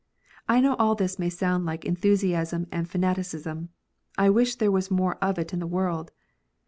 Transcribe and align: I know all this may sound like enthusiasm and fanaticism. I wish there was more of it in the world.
I 0.49 0.61
know 0.61 0.73
all 0.79 0.95
this 0.95 1.19
may 1.19 1.29
sound 1.29 1.67
like 1.67 1.85
enthusiasm 1.85 2.65
and 2.71 2.89
fanaticism. 2.89 3.69
I 4.17 4.31
wish 4.31 4.55
there 4.55 4.71
was 4.71 4.89
more 4.89 5.17
of 5.23 5.37
it 5.37 5.53
in 5.53 5.59
the 5.59 5.67
world. 5.67 6.09